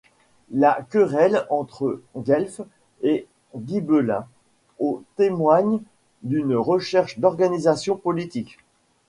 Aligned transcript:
La 0.49 0.81
querelle 0.89 1.45
entre 1.51 2.01
guelfes 2.17 2.61
et 3.03 3.27
gibelins 3.67 4.25
aux 4.79 5.03
témoigne 5.15 5.79
d'une 6.23 6.55
recherche 6.55 7.19
d'organisation 7.19 7.95
politique. 7.97 8.57